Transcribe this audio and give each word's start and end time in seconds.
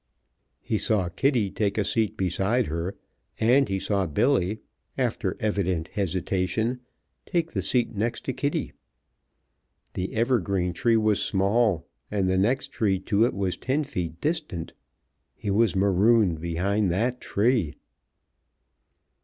He 0.63 0.79
saw 0.79 1.09
Kitty 1.09 1.51
take 1.51 1.77
a 1.77 1.83
seat 1.83 2.17
beside 2.17 2.65
her, 2.65 2.95
and 3.39 3.69
he 3.69 3.77
saw 3.77 4.07
Billy, 4.07 4.57
after 4.97 5.37
evident 5.39 5.89
hesitation, 5.89 6.79
take 7.27 7.51
the 7.51 7.61
seat 7.61 7.93
next 7.95 8.25
to 8.25 8.33
Kitty. 8.33 8.73
The 9.93 10.15
evergreen 10.15 10.73
tree 10.73 10.97
was 10.97 11.21
small, 11.21 11.87
and 12.09 12.27
the 12.27 12.39
next 12.39 12.71
tree 12.71 12.97
to 13.01 13.25
it 13.25 13.33
was 13.35 13.57
ten 13.57 13.83
feet 13.83 14.19
distant. 14.19 14.73
He 15.35 15.51
was 15.51 15.75
marooned 15.75 16.41
behind 16.41 16.89
that 16.91 17.21
tree. 17.21 17.75